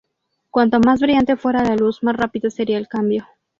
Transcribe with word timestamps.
Cuanto 0.49 0.79
más 0.79 0.99
brillante 0.99 1.37
fuera 1.37 1.63
la 1.63 1.75
luz, 1.75 2.01
más 2.01 2.15
rápido 2.17 2.49
sería 2.49 2.79
el 2.79 2.87
cambio. 2.87 3.27